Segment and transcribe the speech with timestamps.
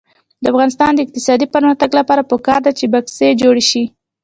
[0.43, 3.83] د افغانستان د اقتصادي پرمختګ لپاره پکار ده چې بکسې جوړې شي.